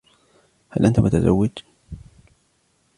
هل 0.71 0.85
انت 0.85 0.99
متزوج؟ 0.99 1.49